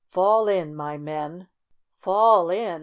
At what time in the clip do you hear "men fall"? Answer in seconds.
0.97-2.49